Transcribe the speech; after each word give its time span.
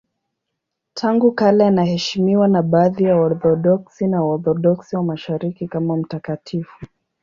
Tangu 0.93 1.31
kale 1.31 1.67
anaheshimiwa 1.67 2.47
na 2.47 2.61
baadhi 2.61 3.03
ya 3.03 3.15
Waorthodoksi 3.15 4.07
na 4.07 4.23
Waorthodoksi 4.23 4.95
wa 4.95 5.03
Mashariki 5.03 5.67
kama 5.67 5.97
mtakatifu. 5.97 6.85